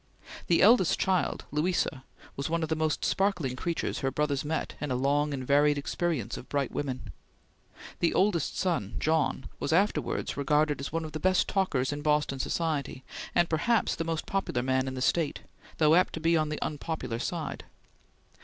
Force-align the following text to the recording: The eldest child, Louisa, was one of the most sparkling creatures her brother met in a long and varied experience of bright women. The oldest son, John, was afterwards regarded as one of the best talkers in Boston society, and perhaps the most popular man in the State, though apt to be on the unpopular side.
The 0.47 0.63
eldest 0.63 0.99
child, 0.99 1.45
Louisa, 1.51 2.03
was 2.35 2.49
one 2.49 2.63
of 2.63 2.69
the 2.69 2.75
most 2.75 3.05
sparkling 3.05 3.55
creatures 3.55 3.99
her 3.99 4.09
brother 4.09 4.35
met 4.43 4.73
in 4.81 4.89
a 4.89 4.95
long 4.95 5.31
and 5.31 5.45
varied 5.45 5.77
experience 5.77 6.37
of 6.37 6.49
bright 6.49 6.71
women. 6.71 7.13
The 7.99 8.15
oldest 8.15 8.57
son, 8.57 8.95
John, 8.97 9.47
was 9.59 9.71
afterwards 9.71 10.35
regarded 10.35 10.79
as 10.79 10.91
one 10.91 11.05
of 11.05 11.11
the 11.11 11.19
best 11.19 11.47
talkers 11.47 11.93
in 11.93 12.01
Boston 12.01 12.39
society, 12.39 13.03
and 13.35 13.47
perhaps 13.47 13.95
the 13.95 14.03
most 14.03 14.25
popular 14.25 14.63
man 14.63 14.87
in 14.87 14.95
the 14.95 15.03
State, 15.03 15.41
though 15.77 15.93
apt 15.93 16.13
to 16.13 16.19
be 16.19 16.35
on 16.35 16.49
the 16.49 16.59
unpopular 16.63 17.19
side. 17.19 17.65